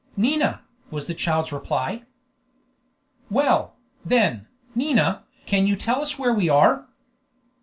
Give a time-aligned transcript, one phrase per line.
[0.17, 2.05] "Nina!" was the child's reply.
[3.29, 6.87] "Well, then, Nina, can you tell us where we are?"